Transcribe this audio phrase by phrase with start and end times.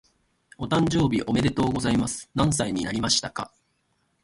[0.57, 2.27] お誕生日おめでとうございます。
[2.33, 3.53] 何歳になりましたか？